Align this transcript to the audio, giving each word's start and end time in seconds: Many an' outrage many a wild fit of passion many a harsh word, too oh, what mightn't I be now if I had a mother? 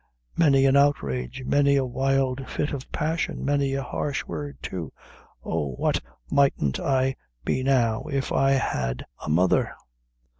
Many 0.35 0.65
an' 0.65 0.75
outrage 0.75 1.43
many 1.45 1.75
a 1.75 1.85
wild 1.85 2.49
fit 2.49 2.71
of 2.73 2.91
passion 2.91 3.45
many 3.45 3.75
a 3.75 3.83
harsh 3.83 4.25
word, 4.25 4.57
too 4.63 4.91
oh, 5.43 5.73
what 5.73 6.01
mightn't 6.31 6.79
I 6.79 7.15
be 7.45 7.61
now 7.61 8.05
if 8.09 8.31
I 8.31 8.53
had 8.53 9.05
a 9.23 9.29
mother? 9.29 9.75